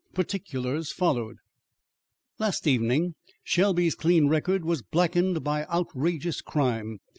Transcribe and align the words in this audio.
Particulars 0.15 0.91
followed. 0.91 1.37
"Last 2.39 2.65
evening 2.65 3.13
Shelby's 3.43 3.93
clean 3.93 4.29
record 4.29 4.65
was 4.65 4.81
blackened 4.81 5.43
by 5.43 5.65
outrageous 5.67 6.41
crime. 6.41 6.97